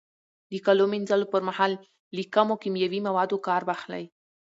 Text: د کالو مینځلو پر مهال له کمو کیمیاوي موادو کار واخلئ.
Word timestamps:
د 0.51 0.53
کالو 0.65 0.85
مینځلو 0.91 1.31
پر 1.33 1.41
مهال 1.49 1.71
له 2.15 2.21
کمو 2.33 2.53
کیمیاوي 2.61 2.99
موادو 3.07 3.37
کار 3.47 3.61
واخلئ. 3.65 4.05